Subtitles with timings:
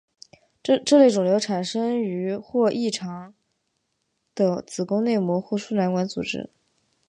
[0.63, 3.35] 这类肿瘤产生于或异常
[4.33, 6.49] 的子宫内膜或输卵管组织。